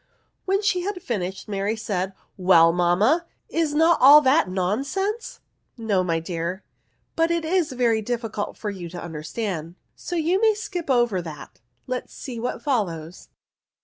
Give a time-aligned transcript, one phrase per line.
[0.45, 5.41] When she had finished, Mary said," Well, mamma, is not all that nonsense
[5.77, 6.63] ?""No, my dear;
[7.15, 11.59] but it is very difficult for you to understand, so you may skip over that.
[11.85, 13.29] Let us see what follows."